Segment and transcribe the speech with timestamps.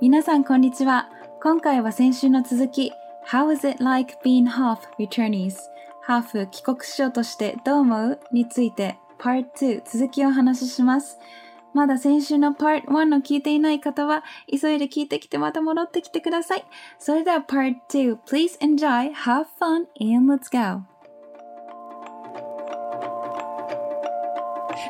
[0.00, 1.08] 皆さんこんにちは。
[1.42, 2.92] 今回は先週の続き、
[3.28, 5.56] How is it like being half returnees?
[6.02, 11.18] ハーフ帰国子女としてどう思うについて Part 2続きをお話しします。
[11.74, 16.64] まだ先週の Part 1の聞いていない方は、急いで聞いてきてまた戻ってきてください。
[17.00, 20.82] それでは Part 2 Please enjoy, have fun, and let's go!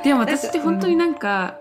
[0.05, 1.59] でも私って本当になんか、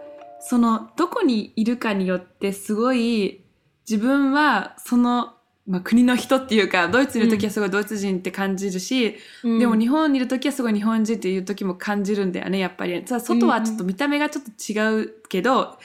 [0.50, 3.42] その、どこにいるかによってすごい、
[3.90, 5.34] 自分はその、
[5.66, 13.06] まあ、国の人っていうか、ドイツにいる時はすごいドイツ人って感じるし、でも日本にいる時はすごい日本人っていう時も感じるんだよね、やっぱり。
[13.06, 15.78] さ外はちょっと見た目がちょっと違うけど、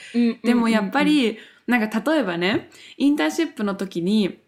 [0.43, 1.37] でもやっぱり、
[1.67, 4.39] なんか例えばね、インターンシップの時に、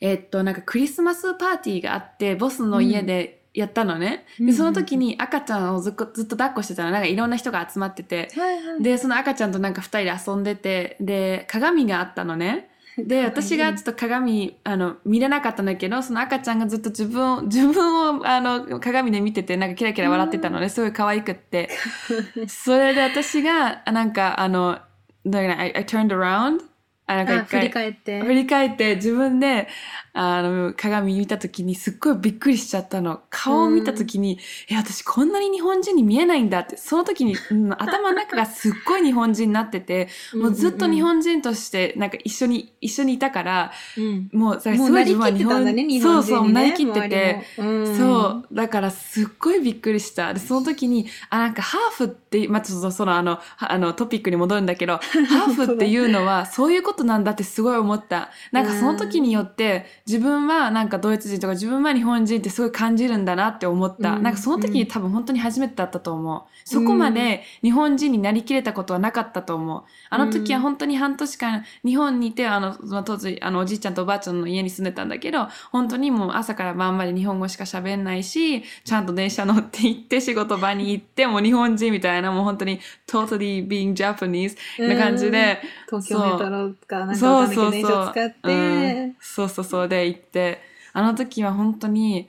[0.00, 4.26] えっと、なんかクリスマスパーティーがあって、ボスの家でやったのね。
[4.38, 6.90] で、その時に赤ちゃんをずっとずっと抱っこしてたの。
[6.90, 8.28] なんかいろんな人が集まってて。
[8.34, 8.82] はいはい。
[8.82, 12.70] で、その赤ちゃんとなんか二人で遊んでて、で、鏡があったのね。
[12.98, 21.70] で、私がちょっと鏡、あの、見れなかったんだけど、その赤ちゃんがずっと自分を、自分を、あの、鏡で見てて、なんかキラキラ笑ってたのね、すごい可愛くって。
[22.46, 24.78] それで私が、なんか、あの、
[25.24, 26.60] I, I turned around?
[27.06, 28.20] あ、なんかあ振り一回、返って。
[28.22, 29.68] 振り返って自分で、
[30.14, 33.20] あの、鏡見たときにすっごいびっくりしちゃったの。
[33.30, 34.38] 顔を見たときに、
[34.70, 44.30] え、私こんなに日本人に見えないんだって、その時に、うん頭の中がすっごい日本人になってて、もうずっと日本人として、なんか一緒に、一緒にいたから、うん。
[44.32, 46.00] もう、すもうなりきってたんだね、日本人にね。
[46.00, 47.42] そうそう、なりきってて。
[47.58, 48.54] うんそう。
[48.54, 50.32] だから、すっごいびっくりした。
[50.32, 58.30] で、その時に、あ、なんか、ハーフって、まあ、ちょっとその、あの、はあの、トピックに戻るんだけど、 ハーフっていうのは、そういうことなんだってすごい思った。
[58.52, 64.12] なんか、その時によって、自分は、なんか、ドイツ人とか、自分は日本人ってすごい感じるんだなって思った。
[64.12, 66.42] うんなんか、その時に多分本当に初めてだったと思う。
[66.64, 69.82] そこまで日本人になりきれたことはなかったと思う。
[70.10, 90.60] あの時は本当に半年間、日本にいて、あの、その当時、あの、おじいちゃんとおばあちゃんの家に住んでたんだけど、本当にもう朝から晩まで日本語しか喋んないし、ちゃんと電車乗って行って、仕事場に行って、もう日本人みたいな、もう本当に totally being Japanese な感じで、東京メトロかなんかそうわかんないけどそうそう電車使っうんて、そうそうそうで行って、
[90.92, 92.28] あの時は本当に、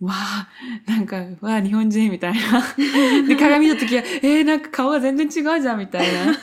[0.00, 0.48] わあ、
[0.86, 2.62] なんか、わあ、日本人みたいな。
[3.26, 6.34] で、鏡の時は、えー、なんか顔が全然違うじゃんみたいな。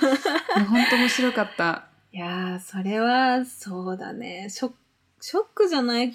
[0.65, 1.85] 本当面白かった。
[2.11, 4.47] いやー、それは、そうだね。
[4.49, 4.75] ショック、
[5.21, 6.13] ショックじゃない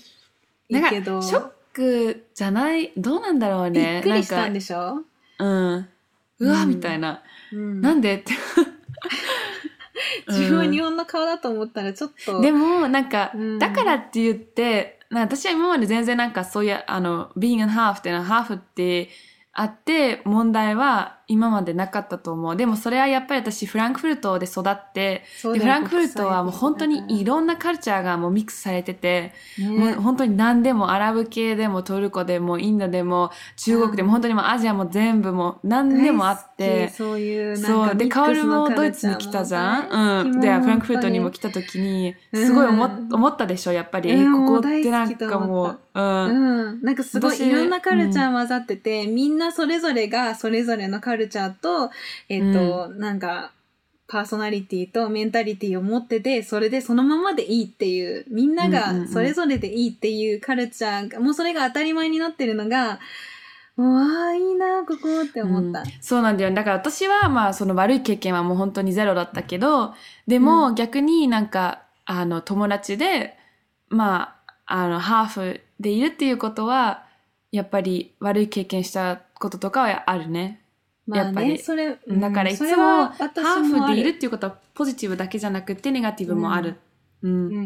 [0.69, 4.01] なんかけど、ショックじゃない、どうなんだろうびね。
[4.01, 5.05] っくりしたんでしょ？
[5.39, 5.89] かうん。
[6.41, 7.23] うわ、うんみたいな。
[7.53, 8.33] うんなんでって。
[10.29, 13.59] 自分はうん日本の顔だと思ったらちょっと、でも、なんか、うん。
[13.59, 19.09] だからって言って、私は今まで全然なんかそういう、あの、being and half っていうのは、ハーフって
[19.61, 22.55] あって、問題は今までなかったと思う。
[22.55, 36.89] でもそれはやっぱり私、フランクフルトで育って、でフランクフルトはもう本当にいろんなカルチャーがもうミックスされてて、もうね本当に何でもアラブ系でもトルコでもインドでも中国でも本当にもうアジアも全部もう何でもあって。
[36.91, 37.97] そういう。
[37.97, 40.25] で、カオルもドイツに来たじゃん。
[40.25, 40.41] うん。
[40.41, 44.11] で、フランクフルトにも来た時に、すごい思思ったでしょ、やっぱり。
[44.25, 46.69] ここってなんかもう、うん。
[46.69, 51.91] うん、なんかすごい私いろんなカルチャー混ざってて、みんなそれぞれがそれぞれのカルチャーと、
[52.29, 53.53] えっ、と、なんか、
[54.09, 63.01] パーソナリティとメンタリティを持ってて、それでそのままでいいっていう、みんなうんうんうんがそれぞれでいいっていうカルチャーが、もうそれが当たり前になってるのが、
[63.77, 65.83] うわあ、いいな、ここって思った。
[65.83, 66.53] うんそうなんだよ。
[66.53, 69.95] だから私は、まあ、その悪い経験はもう本当にゼロだったけど、
[70.27, 73.37] でも逆になんか、あの、友達で、
[73.89, 77.05] まあ、あの、ハーフでいるっていうことは、
[77.51, 80.63] やっぱり悪い経験したこととかはあるね。
[81.07, 86.77] まあやっぱりね、それ、だからいつもそれはハ私ーフでいるっていうことはポジティブだけじゃなくてネガティブもある。
[87.23, 87.47] うん。
[87.47, 87.61] うんうんう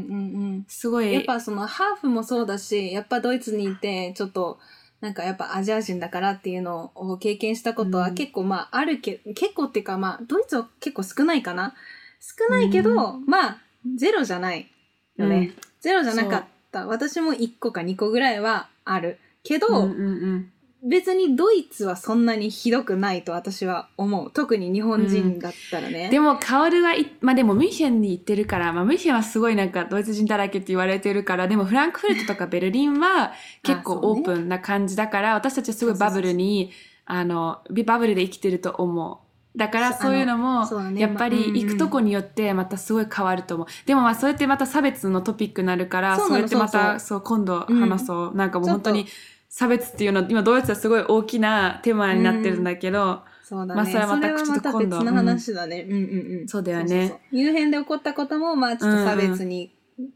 [0.59, 0.65] ん。
[0.69, 1.12] すごい。
[1.12, 4.59] やっぱそのハーフもそうだし、やっぱドイツにいて、ちょっと、
[5.00, 11.75] なんかやっぱアジア人だからっていうのを経験したことはうん結構まああるけ、結構っていうかまあドイツは結構少ないかな。
[12.20, 13.58] 少ないけど、まあ
[13.97, 14.70] ゼロじゃない
[15.17, 15.55] よね。
[15.81, 16.47] ゼロじゃなかった。
[16.86, 19.19] 私も1個か2個ぐらいはある。
[19.44, 20.52] けど、うんうんうん。
[20.84, 24.32] 別にドイツはそんなにひどくないと私は思う。
[24.32, 26.10] 特に日本人だったらね。
[26.10, 33.32] でも、カオルはい、まあでも、ミュンヘンに行ってるから、まあ、ミュンヘンはすごいなんか、ドイツ人だらけって言われてるから、でも、フランクフルトとかベルリンは
[33.62, 36.72] 結構オープンな感じだから、私たちはすごいバブルに、
[37.04, 39.21] あの、ビバブルで生きてると思う。
[39.54, 40.66] だから、そうそういうのも
[40.96, 43.66] やっぱり行くとこによってまたすごい変わると思う。
[43.87, 48.34] でもまあ、それってまた差別のトピックになるから、そうなのそれってまた、そそう、今度話そう。
[48.34, 49.06] なんかもう本当に
[49.49, 53.75] 差別っていうの、今ドイツはすごい大きなテーマになってるんだけど、そうだね。
[53.75, 55.87] まあそれはまたちょっと今度別の話だね。
[55.87, 56.48] うんうんうん。
[56.48, 59.75] そうだよねそうそうそう夕辺で起こったことも、まあちょっと差別に、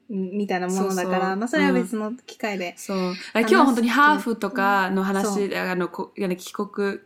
[0.09, 3.15] みたいなものだから、そうそうまあそれは別の機会で、そう。
[3.35, 7.01] 今日は本当にハーフとかのそ話で、あの、帰国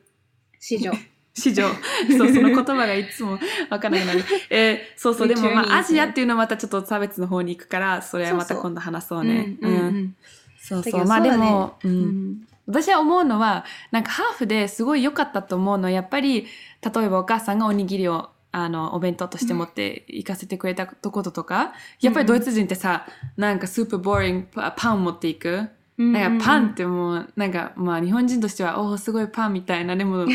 [0.61, 0.93] 市場。
[1.41, 1.69] 市場。
[2.17, 3.39] そう、その言葉がいつも
[3.71, 4.25] わからなくなる。
[4.51, 9.57] えーそうそう、でもまあアジアっていうのはまたちょっと差別の方に行くから、それはまた今度話そうね。
[9.61, 10.15] うんうんうん
[10.59, 11.07] そうそう。
[11.07, 11.89] まあでそうだねも、う。
[11.89, 16.47] うんん私は思うのは、なんかハーフですごい良かったと思うのは、やっぱり、
[16.83, 24.47] 例えばお母さんがおにぎりを、あの、お弁当として持って行かせてくれたとこととか、やっぱりドイツ人ってさ、なんかスーパーボーリング
[24.77, 25.69] パン持っていく？
[25.99, 30.27] なんかパンってもう、なんかまあ日本人としては、おお、すごいパンみたいな、でも、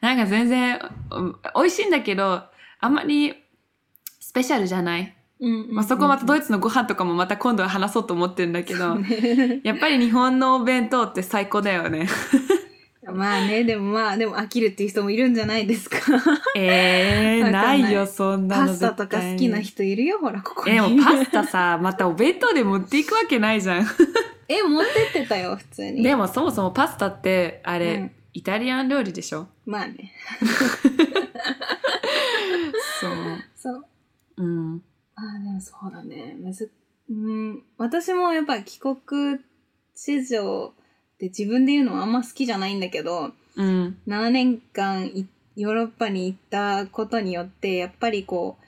[0.00, 0.80] なんか全然、
[1.10, 2.42] うん美味しいんだけど、
[2.80, 3.34] あんまり
[4.20, 5.14] スペシャルじゃない。
[5.40, 12.08] うんうんまあそこまたドイツのご飯とかもまた今度は話そうと思ってるんだけど、ねやっぱり日本のお弁当って最高だよね。
[13.12, 15.96] まあね、でもまあ、でも飽きるっていう人もいるんじゃないですか。
[16.54, 20.76] えー、わかんなないいよ、そんなのパスタとか好きな人いるよ、ほら、ここに。
[20.76, 23.86] えー、もうパスタさ、またお弁当で持っていくわけないじゃん。
[24.48, 26.02] え、持ってってたよ、普通に。
[26.02, 29.48] でもそもそもパスタって、あれ、うんイタリアン料理でしょ？
[29.66, 30.12] まあね。
[33.00, 33.10] そう。
[33.56, 33.84] そう。
[34.36, 34.82] うん。
[35.14, 36.36] ああ、でもそうだね。
[36.38, 36.70] むず、
[37.10, 38.96] うん、私もやっぱ帰国
[39.94, 40.72] 子女っ
[41.18, 43.98] て自分で言うのはあんま好きじゃないんだけど、うん。
[44.06, 45.26] 7年間い
[45.56, 48.58] ヨーロッパに行ったことによって、やっぱりこ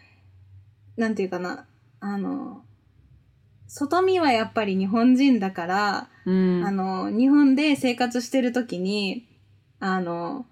[0.97, 1.67] う、なんていうかな、
[2.01, 2.65] あの、
[3.69, 6.65] 外見はやっぱり日本人だから、うん。
[6.65, 9.25] あの、日本で生活してる時に、
[9.81, 10.47] あの、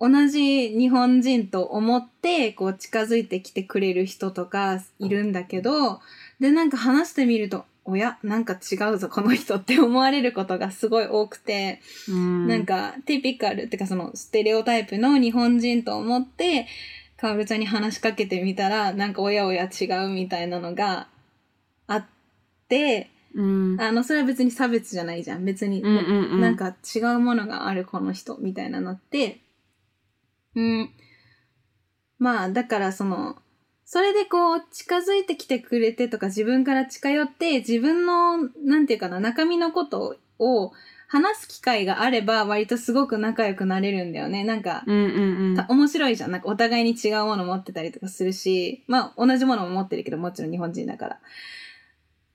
[0.00, 6.00] 同じ日本人と思って、こう近づいてきてくれる人とかいるんだけど、
[6.40, 16.66] で、なんか話してみると、おや、なんか違うぞ、この人って思われることがすごい多くて、うん、なんか、ティピカルってかそのステレオタイプの日本人と思って、
[17.16, 21.08] かおるちゃんに話しかけてみたら、なんかおやおや違うみたいなのが
[21.86, 22.06] あっ
[22.68, 25.44] て、うん、あの、それは別に差別じゃないじゃん。
[25.44, 29.40] 別に、うんうんうんなんか違うものがあるこの人みたいなのって、
[30.54, 30.90] うん。
[32.18, 33.36] まあ、だからその、
[33.84, 40.72] それでこう、近づいてきてくれてとか、自分から近寄って、自分の、なんていうかな、中身のことを
[41.08, 44.44] 話す機会があれば、割とすごく仲良くなれるんだよね。
[44.44, 46.30] なんか、うんうんうんた面白いじゃん。
[46.30, 51.20] なんかお互いに違うもの持ってたりとかするし、まあ同じものも持ってるけど、もちろん日本人だから。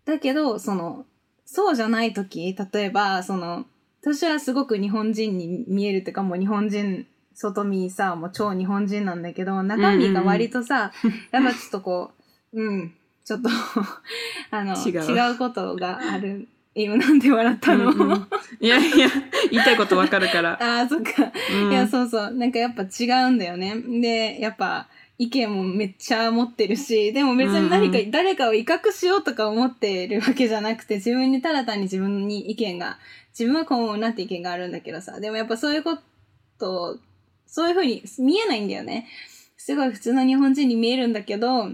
[0.09, 1.05] だけど、その、
[1.45, 3.65] そうじゃない時、例えば、その、
[4.01, 10.91] 私はすごく日本人に見えるっていうか、もう日本人、外見さ、もう超日本人なんだけど、中身が割とさ、
[11.31, 12.11] やっぱちょっとこ
[12.53, 13.49] う、うん、ちょっと、
[14.51, 16.47] あの、違う違うことがある。
[16.75, 18.27] 今なんで笑ったの、うんうん
[18.61, 19.07] いやいや、
[19.51, 20.51] 言いたいことわかるから。
[20.61, 21.31] ああ、そっか。
[21.63, 22.31] うんいや、そうそう。
[22.31, 23.75] なんかやっぱ違うんだよね。
[24.01, 24.87] で、やっぱ
[25.19, 32.97] 意見もめっちゃ持ってるし、でも別に何か、うん誰かを威嚇しようとか思ってるわけじゃなくて、自分にただ単に自分に意見が、
[33.37, 35.97] 自分はこう思うなって意見があるんだけどさ、でもやっぱそういうこ
[36.57, 36.97] と、
[37.45, 39.07] そういう風に見えないんだよね。
[39.57, 41.69] すごい普通の日本人に見えるんだけど、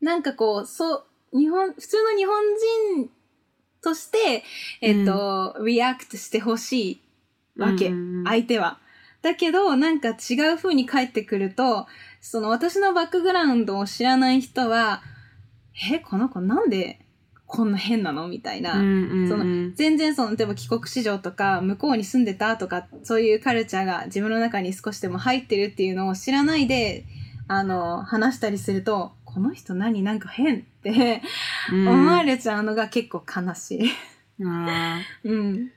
[0.00, 2.42] なんかこう、そう、日本、普通の日本
[2.96, 3.10] 人
[3.80, 4.42] として、
[4.80, 7.00] えっと、リアクトしてほしい
[7.56, 7.90] わけ。
[7.90, 8.80] うんうんうん相手は。
[9.26, 11.88] だけど、なんか違う風に返ってくると、
[12.20, 15.02] その私のバックグラウンドを知らない人は、
[15.92, 17.00] え、この子なんで
[17.46, 18.28] こんな変なの？
[18.28, 18.78] みたいな。
[18.78, 19.28] うんうんうん。
[19.28, 22.56] その全然その、例えば帰国子女とか、向こうに住んでた？
[22.56, 27.04] とか、そういうカルチャーが自分の中に少しでも入ってるっていうのを知らないで、
[27.48, 30.02] あの、話したりすると、この人何？
[30.02, 30.60] なんか変？
[30.60, 31.22] って
[31.72, 31.88] うん。
[31.88, 33.90] 思われちゃうのが結構悲しい。
[34.38, 35.72] うん。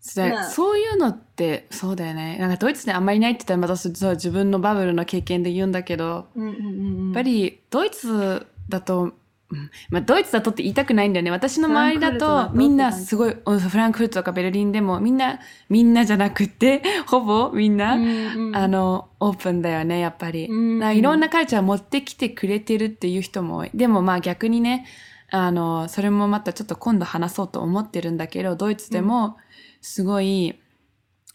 [0.00, 2.38] そうだまあそういうのって、そうだよね。
[2.38, 7.04] なんかドイツであんまりないって言ったらまたそう自分のバブルの経験で言うんだけど、うんうんうんうん。
[7.06, 11.30] やっぱりドイツだと、うんまあ、ドイツだとって言いたくないんだよね。
[11.30, 20.46] 私の周りだととみんなすごい、うんフランクフルトとかベルリンでもみんな、みんなじゃなくて、 ほぼみんな、うんうんあの、オープンだよね、やっぱり。
[20.46, 23.70] うんなんかいろんなカルチャー持ってきてくれてるっていう人も多い。
[23.74, 24.86] でもまあ逆にね、
[25.30, 29.36] あの、それもまたちょっと今度話そうと思ってるんだけど、ドイツでも
[29.80, 30.58] すごい、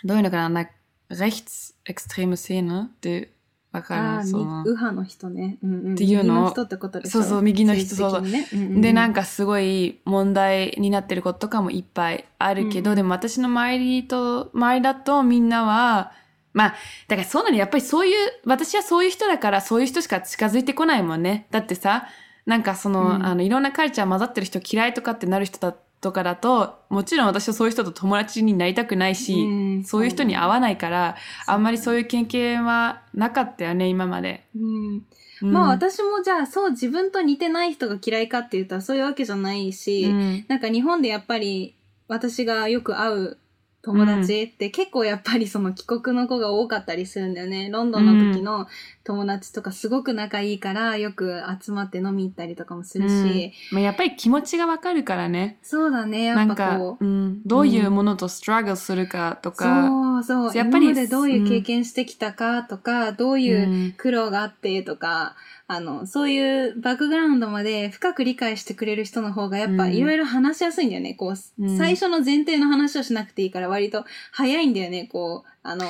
[0.04, 0.72] どういうのかな、なんか、
[1.10, 3.36] rechtsextreme Szene って
[3.72, 5.58] わかああ、みるその右派の人ね。
[5.64, 6.34] うんうん、っていうの？
[6.34, 7.22] を右の人ってことでしょ。
[7.22, 8.48] そうそう右の人ね。
[8.54, 16.12] うんうで、なんかすごい問題になってることとかもいっぱいあるけど、うんでも私の周りと、周りだとみんなは、
[16.54, 16.76] まあ、
[17.10, 21.48] だからそうなの、やっぱりそういう、私はそういう人だからそういう人しか近づいてこないもんね。
[21.52, 22.08] だってさ、
[22.46, 23.26] なんかその、うん。
[23.26, 31.16] あの、いろんなカルチャー混ざってる人嫌いとかってなる人だととかだと、もちろん私はそういう人と友達になりたくないし、うんそういう人に会わないから、
[31.48, 34.46] あんまりそういう経験はなかったよね、今まで。
[34.56, 35.04] うん。
[35.42, 35.52] うん。
[35.52, 40.46] まあ私もじゃあそう自分と似てない人が嫌いかって言ったらそういうわけじゃないし、うん。
[40.48, 41.76] なんか日本でやっぱり
[42.08, 43.38] 私がよく会う
[43.86, 47.70] 友達って結構やっぱりその帰国の子が多かったりするんだよね。
[47.70, 48.68] ロンドンの時の
[49.04, 55.60] 友達とかすごく仲いいからよく集まって飲み行ったりとかもするし、まあ、やっぱり気持ちがわかるからね。
[55.62, 57.06] そうだね、やっぱなんかこ、う。
[57.06, 60.58] うん、どういうものとストラグルするかとか、そうそう。
[60.58, 65.36] やっぱり今までどういう経験してきたかとか、どういううん苦労があってとか、
[65.68, 71.14] あの、そういうバックグラウンドまで深く理解してくれる人の方がやっぱうんいろいろ話しやすいんだよね。
[71.16, 75.10] こう、うん最初の前提の話をしなくていいから割と早いんだよね。
[75.12, 75.86] こう、あの、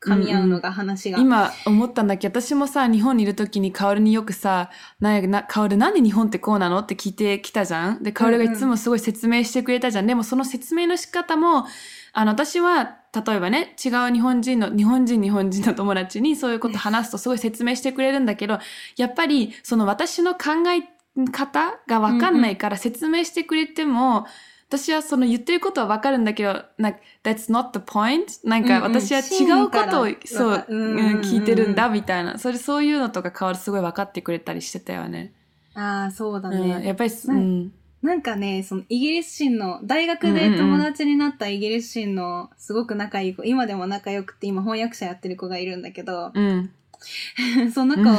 [0.00, 1.18] 噛み合うのが話が。
[1.18, 4.70] 今思ったんだけど、私もさ、日本にいる時にカオルによくさ、
[5.00, 8.02] ななカオルなんで日本ってこうなのって聞いてきたじゃん？
[8.04, 10.06] で、カオルがいつもすごい説明してくれたじゃん。
[10.06, 11.66] でもその説明の仕方も、
[12.12, 12.96] あの、私は、
[13.26, 18.58] 例えばね、違う日本人の、日本人日本人の友達にそういうこと話すとすごい説明してくれるんだけど、
[18.96, 24.26] やっぱり、その私の考え方がわかんないから説明してくれても、
[24.68, 28.46] 私はその言ってることはわかるんだけど、なんか、that's not the point?
[28.46, 32.38] なんかうんうん私は違うことを、うううんうんうんん、聞いてるんだみたいな。
[32.38, 35.32] それ、そういうのとか変わるすごい分かってくれたりしてたよね。
[35.74, 36.86] ああ、そうだうん、ね。
[36.86, 37.72] やっぱり、ううんん。
[38.02, 46.70] なんかね、そのイギリス人の、大学で友達になったイギリス人のすごく仲いい子、今でも仲良くて今翻訳者やってる子がいるんだけど、うん。
[47.72, 48.10] その子、うん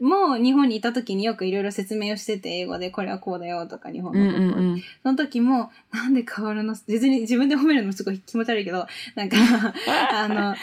[0.00, 4.62] もう日本にいた時によくいろいろ説明をしてて、英語でこれはこうだよとか日本うんのことを。
[4.62, 6.74] うんその時も、なんで変わるの？
[6.86, 9.36] 別に自分で褒めるのもすごい気持ち悪いけど、なんか、
[10.12, 10.56] あの、ん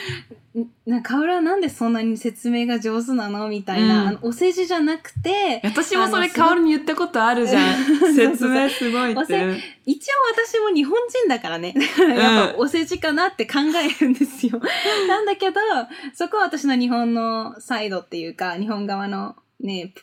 [0.86, 7.86] なカオルはなんでそんなに説明が上手なのみたいな、うんあのお世辞じゃなくて、私もそれ、カオルに言ったことあるじゃん。
[8.14, 9.62] 説明すごいって。
[9.86, 11.74] 一応私も日本人だからね。
[12.18, 14.60] やっぱお世辞かなって考えるんですよ。
[15.08, 15.62] なんだけど、
[16.14, 19.94] そこは私の日本のサイドっていうか、日本側のね、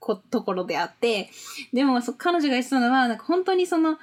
[0.00, 1.30] こところであって、
[1.72, 3.98] でもそ彼女が言ってたのは、なんか本当にその、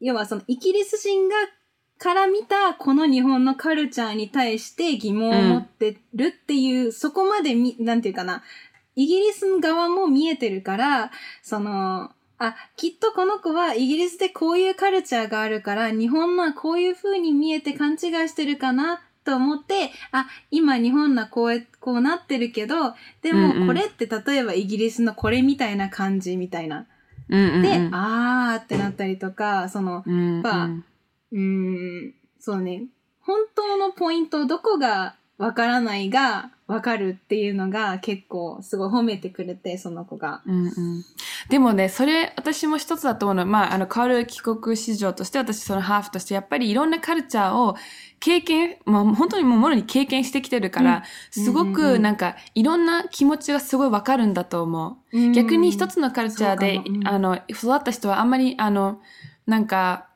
[0.00, 1.34] 要はそのイギリス人が
[1.98, 8.42] から見たこの日本のカルチャーに対して疑問を持ってるっていう、そこまでみ、なんていうかな、
[8.94, 11.10] イギリス側も見えてるから、
[11.42, 17.98] その、あ、きっとこの子はイギリスでこういうカルチャーがあるから、日本のはこういう風に見えて勘違い
[18.28, 26.86] してるかなと思って、あ、今日本のはこうや、こうなってるけど、でうんうんもこれって例えばイギリスのこれみたいな感じみたいな。
[27.28, 27.62] うんうんうん。
[27.62, 30.68] で、あーってなったりとか、その、うんうん、ぱ
[31.32, 31.40] うー
[32.08, 32.84] ん、そうね。
[33.20, 40.42] 本当のポイント、どこがわからないがわかるっていうのが結構すごい褒めてくれて、その子が。
[40.46, 40.72] うんうん、
[41.50, 47.76] でもね、それ私も一つだと思うのは、まあ、あの、変わる帰国市場として、私そのハーフとして、やっぱりいろんなカルチャーを
[48.18, 51.02] 経験、まあ、本当にもうもろに経験してきてるから、うん
[51.44, 55.32] すごうんうんうんくなんか、いろんな気持ちがすごいわかるんだと思う。
[55.32, 59.00] 逆に一つのカルチャーでう、んあの、育った人はあんまり、あの、
[59.46, 60.08] なんか、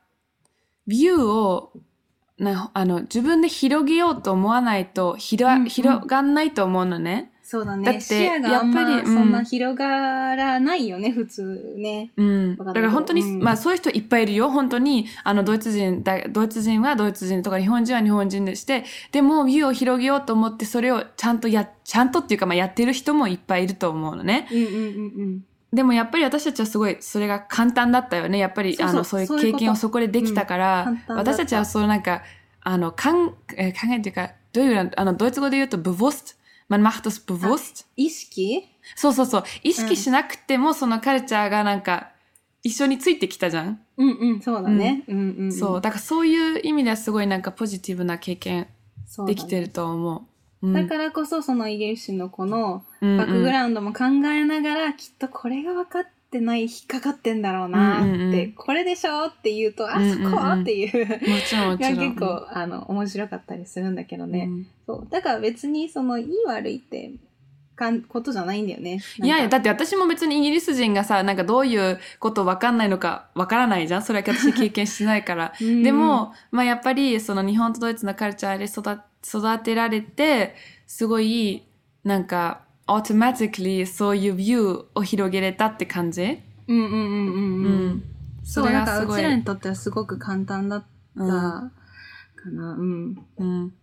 [0.91, 1.71] ビューを、
[2.37, 7.31] なあの自分で広げようと思わないと広,、うんうん広がんないと思うのね。
[7.43, 7.83] そうだね。
[7.83, 12.11] だって視野があんまやっぱりうんそんな広がらないよね、普通ね。
[12.15, 12.55] うん。
[12.55, 14.49] だから本当に、うんまあそういう人いっぱいいるよ。
[14.49, 24.47] 本当に、あの、ドイツ人だ、ドイツ人はドイツ人とか日本人は日本人でして、でも、ビューを広げようと思って、それをちゃんとや、ちゃんとっていうか、まあやってる人もいっぱいいると思うのね。
[24.49, 25.41] うんうんうんうん。
[25.73, 28.37] でもやっぱり私たちはすごい、それが簡単だったよね。
[28.37, 32.23] やっぱり、あの、そういう経験をそこでできたから、うん私たちはそうなんか、
[32.61, 36.35] あの、かん、えー考えっていうか、どういう、あの、ドイツ語で言うと、bewusst。
[36.69, 37.85] man macht das bewusst。
[37.95, 38.63] 意識？
[38.95, 39.43] そうそうそう。
[39.63, 42.11] 意識しなくても、そのカルチャーがなんか、
[42.63, 43.79] 一緒についてきたじゃん？
[43.97, 45.03] うんうん、そうだね。
[45.07, 45.53] うんうんうん。
[45.53, 45.81] そう。
[45.81, 48.67] だからそういう意味ではすごいなんかポジティブな経験
[49.25, 50.21] できてると思う。
[50.61, 61.07] うんだからこそ、そのイギリス人の子のうんうんバックグラウンドも考えながら、きっとこれが分かってない、引っかかってんだろうなって、うんうんうんこれでしょって言うと、あ、うんうんうんそこっていう。
[61.07, 64.47] もち結構、あの、面白かったりするんだけどね。
[64.49, 65.07] うんそう。
[65.09, 67.11] だから別に、その、いい悪いって、
[67.81, 69.01] かん、ことじゃないんだよね。
[69.17, 75.53] いやいや、だっって私も別にイギリス人がさ、なんかどういうことわかんないのかわからないじゃんそれは私経験してないから。
[75.57, 81.63] て で、も、まあやっぱりその日本とドイツのカルチャーで育育てられて、すごい、
[82.03, 86.39] なんか、automatically そういうビューを広げれたって感じ？
[86.67, 87.65] うんうんうんうんうん。
[87.65, 88.03] うん。
[88.43, 88.99] そう、れだか。
[88.99, 90.85] うちらにとってはすごく簡単だっ
[91.17, 91.71] たか
[92.45, 92.73] な。
[92.73, 93.25] うん。
[93.37, 93.73] うん。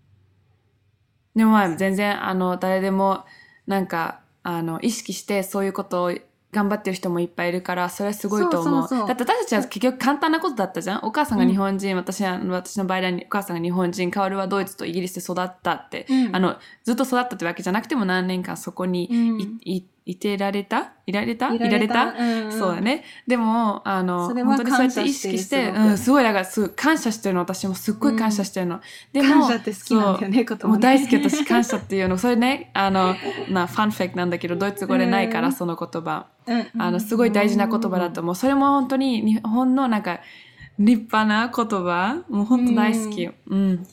[1.35, 3.25] でもまあ全然、あの、誰でも、
[3.69, 6.15] なんか、あの、意識してそういうことを
[6.53, 8.89] 頑張ってる人もいっぱいいるから、それはすごいと思う。
[8.89, 11.01] だって私たちは結局簡単なことだったじゃん。
[11.03, 16.35] お母さんが日本人、私は、私の場合はお母さんが日本人、カオルはドイツとイギリスで育ったって、うん。
[16.35, 19.61] あの、ずっと育ったってわけじゃなくても何年間そこにい、うん
[20.09, 20.95] いいてられた？
[21.05, 21.53] いられた？
[21.53, 22.15] いられた？
[22.19, 23.05] うんそうだね。
[23.27, 27.41] でも、あの、本当にそうやって意識して、うん、すごい、だからすごい感謝してるの。
[27.43, 28.81] 私もすっごい感謝してるの。
[29.13, 32.17] でも、感謝って好きなんだよね、言葉ねもう大好き私感謝っていうの。
[32.17, 33.17] それね、あの、
[33.51, 36.27] な、ファンフェクなんだけど、ドイツ語でないから、うんその言葉。
[36.47, 38.35] うんあの、すごい大事な言葉だと思う。
[38.35, 40.21] それも本当に日本のなんか、
[40.79, 42.25] 立派な言葉。
[42.31, 43.29] もう本当大好き。
[43.49, 43.87] うん。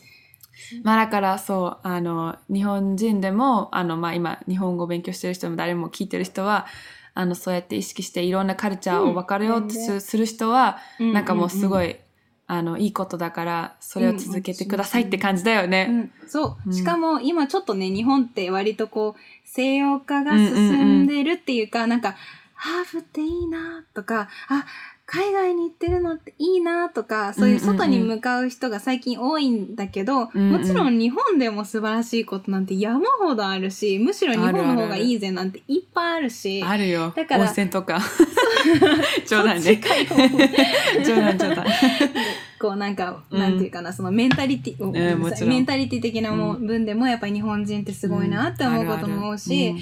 [0.83, 6.67] まあだからそう、あの、日本人でも、あの、まあ今、日本語を勉強してる人も誰も聞いてる人は、
[7.13, 9.69] あの、そうやって意識していろんなカルチャーを分かるようと
[9.99, 11.13] す,、る人は、うん。
[11.13, 11.97] なんかもうすごい、
[12.47, 15.87] あの、いいことだから、それを続けてくださいって感じだよね。
[15.89, 16.57] うん、そう。
[16.65, 16.69] う。
[16.69, 16.73] ん。
[16.73, 22.15] しかも今ちょっとね、日本って割とこう、西洋化が進んでるっていうか、なんか、
[22.53, 24.65] ハーフっていいなとか、あ、
[25.07, 30.51] 海外に行ってるのっていいなとか、そういう外に向かう人が最近多いんだけど、うんうん。
[30.53, 37.13] もちろん日本でも素晴らしいことなんて山ほどあるし、むしろ日本の方がいいぜなんていっぱいあるし、あるよ。
[37.15, 38.01] だから温泉とか。
[39.27, 39.61] 冗談ね。
[39.61, 39.79] そっち。
[39.79, 40.05] かよ
[41.05, 41.65] 冗談冗談。
[42.57, 49.75] こうなんか、うんなんていうかな、そのメンタリティ、ごめんメンタリティ的なもうん分でもやっぱり日本人ってすごいなって思うことも思うし、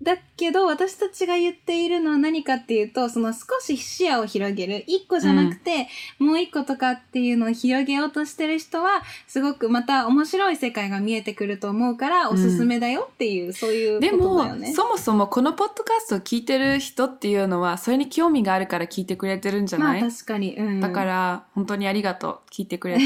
[0.00, 4.84] だけど私たちが言っているのは何かっていうと、その少し視野を広げる。
[4.86, 14.72] 一個じゃなくて、もう一個とかっていうのを広げようとしてる人は、すごくまた面白い世界が見えてくると思うから、おすすめだよっていう、そういうでことだよも、ね。
[14.72, 20.56] そもそもこのポッドキャストを聞いてる人っていうのは、それに興味があるから聞いてくれてるんじゃまあない、確かに。
[20.56, 20.80] うん。
[20.80, 22.50] だから、本当にありがとう。
[22.50, 23.02] 聞いてくれて。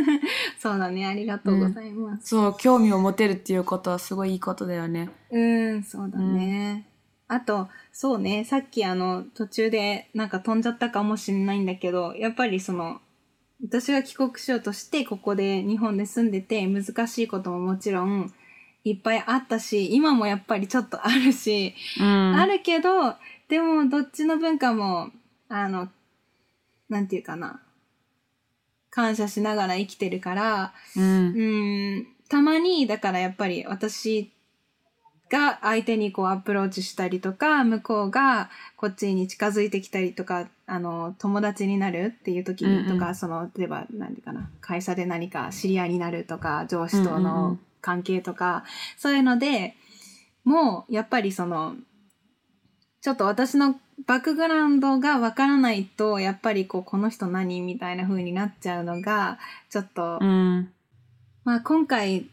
[0.58, 1.06] そうだね。
[1.06, 2.28] ありがとうございます。
[2.28, 5.10] そう、興味を持てるっていうことはすごいいいことだよね。
[5.30, 6.69] うん、そうだね。
[7.32, 13.00] あと、そうね、さっきあの、途中でなんか飛んじゃったかもしれないんだけど、やっぱりその、
[13.62, 18.34] 私が帰国しようとして、ここで日本で住んでて、難しいことももちろん、
[18.82, 22.34] いっぱいあったし、今もやっぱりちょっとあるし、うん。
[22.34, 23.14] あるけど、
[23.48, 25.10] でもどっちの文化も、
[25.48, 25.88] あの、
[26.88, 27.62] なんていうかな、
[28.90, 31.26] 感謝しながら生きてるから、うん。
[31.28, 34.32] うん、たまに、だからやっぱり私
[35.30, 48.64] が相手にこうアプローチしたりとか、向こうがこっちに近づいてきたりとか、あの、友達になるっていう時にとか、うんうんその、例えば何かな、会社で何か知り合いになるとか、上司とうんうんうのん関係とか、
[48.98, 49.76] そういうので、
[50.44, 51.76] もう、やっぱりその、
[53.00, 59.38] ちょっと私のバックグラウンドがわからないと、やっぱりこう、この人何みたいな風になっちゃうのが、
[59.70, 60.72] ちょっと、うん。
[61.44, 62.28] まあ今回、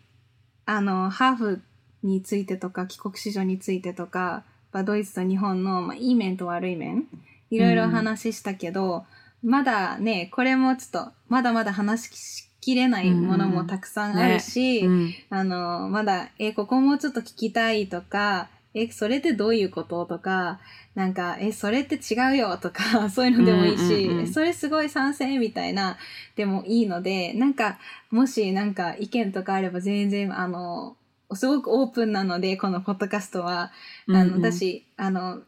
[0.66, 1.62] あの、ハーフ
[2.04, 7.06] についてとか、帰国子女についてとか、まあドイツと日本の、まあ、いい面と悪い面、
[7.50, 9.06] いろいろお話ししたけど、
[9.44, 15.14] まだね、これもちょっと、まだまだ話しきれないものもたくさんあるし、うん。
[15.30, 20.60] あの、まだ、え、ここもうちょっと聞きたいとか、え、それってどういうこととか、
[20.94, 25.98] なんか、え、それって違うよとか、 そういうのでもいいし、うんうんうんえそれすごい賛成みたいな、
[26.36, 27.78] でもいいので、なんか、
[28.12, 30.98] もしなんか意見とかあれば全然、あの、
[31.34, 33.72] すごくオープンなので、このポッドキャストは、
[34.08, 34.34] あの、うん。
[34.36, 35.42] うん私、あの、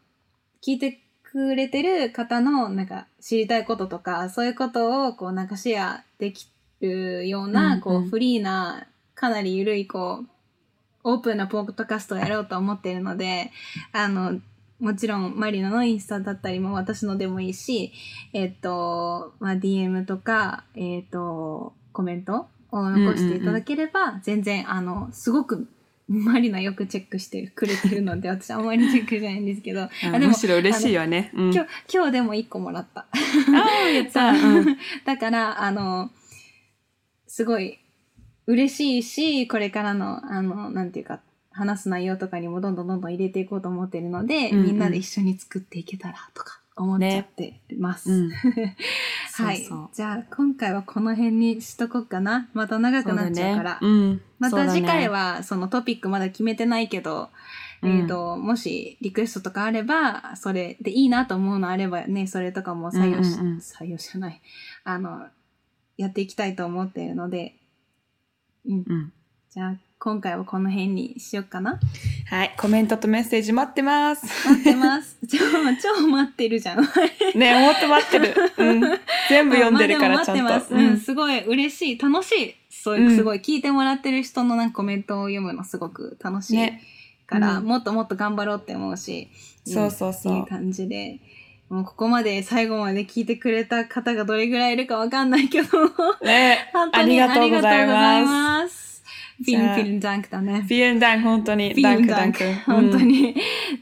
[0.62, 6.48] 聞いてくれてる方の、なんか、知りたいこととか、そういうことを、こう、なんかシェアでき
[6.82, 7.82] るような、うんうん。
[7.82, 10.30] こう、フリーな、かなり緩い、こう、
[11.04, 13.52] オープンなポッドキャストをやろうと思っているので、
[13.94, 14.40] あの、
[14.80, 17.92] もちろん、マリナのインスタだったりも私のでもいいし、
[18.34, 25.68] えっと、まあ、DM とか、えっと、コメントを残していただければ、全然、あの、すごく、
[26.08, 31.32] マリナよくチェックしてくれてるので、 私あんまりチェックじゃないんですけど、あでもむしろ嬉しいよね。
[31.36, 31.54] うん。
[31.54, 33.02] 今日、今日でも1個もらった。
[33.02, 34.30] あった。
[34.32, 34.78] うん。
[35.06, 36.10] だから、あの、
[37.28, 37.78] すごい
[38.48, 41.20] 嬉しいし、これからの、あの、なんていうか、
[41.52, 48.12] 話す内容とかにもどんどんどんどん入れていこうと思っているので、うんうんみんなで一緒に作っていけたらとか思っちゃってます。
[48.12, 48.32] うん。
[49.44, 52.50] はいじゃあ、今回はこの辺にしとこうかな。
[52.54, 53.72] また長くなっちゃうから。
[53.74, 54.22] ねうん。
[54.38, 57.30] また次回、はそのトピックまだ決めてないけど、
[57.82, 64.42] うんえっ、と、もしリクエストとかあれば、それでいいなと思うのあればね、それとかも採用し、うんうんうん採用じゃない。
[64.84, 65.28] あの、
[65.98, 67.56] やっていきたいと思っているので、
[68.66, 68.84] うん。
[68.86, 69.14] うん。
[69.50, 71.78] じゃあ、今回はこの辺にしようかな。
[72.28, 72.56] はい。
[72.58, 74.26] コメントとメッセージ待ってます。
[74.48, 75.18] 待ってます。
[75.28, 75.38] 超、
[75.98, 76.82] 超待ってるじゃん。
[77.36, 78.34] ね、思って待ってる。
[78.60, 78.82] うん。
[79.28, 80.44] 全部読んでるから、 まあちゃんと。
[80.44, 80.86] でも待ってます。
[80.86, 81.98] うん、すごい嬉しい。
[81.98, 82.56] 楽しい。
[82.70, 86.56] そういう、うんすごい聞いてもらってる人のなんかコメントを読むのすごく楽しい。
[86.56, 86.82] ね。
[87.28, 89.28] から、うんもっともっと頑張ろうって思うし、
[89.68, 91.20] んそうそうそういい感じで。
[91.68, 95.68] もうここまで最後まで聞いてくれた方がどれぐらいいるかわかんないけど、
[96.22, 98.89] ね、 本当にありがとうございます。
[99.44, 100.66] フィンフィルンダンクだね。
[100.68, 101.74] Vielen Dank, 本当に。
[101.74, 102.54] Vielen ダンク Dank ダンク。
[102.66, 103.08] 本当うん。
[103.08, 103.36] に。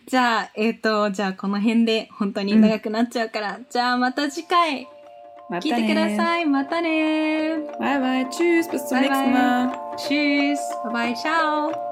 [0.06, 4.88] じゃあ、えっ、と、じゃあこの辺で本当に長くなっちゃうから、じゃあまた次回
[5.50, 6.46] またね聞いてください。
[6.46, 8.26] またねバイバイ。
[8.28, 9.72] Tschüss, bis zum バイバイ nächsten Mal.
[9.98, 10.60] Tschüss.
[10.86, 11.15] Bye bye.
[11.15, 11.87] Ciao.